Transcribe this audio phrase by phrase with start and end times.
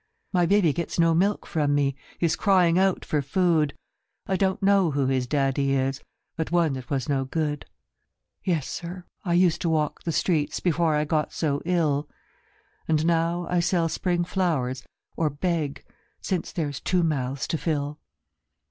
[0.33, 3.75] My baby gets no milk from me He's crying out for food;
[4.25, 6.01] I don't know who his daddy is
[6.35, 7.67] But one that was no good,
[8.43, 12.09] Yes, sir, I used to walk the streets Before I got so ill,
[12.87, 14.81] And now I sell spring flowers
[15.15, 15.85] or beg
[16.19, 17.99] Since there's two mouths to fill.'